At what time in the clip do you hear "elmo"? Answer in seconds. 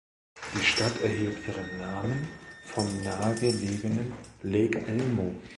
4.87-5.35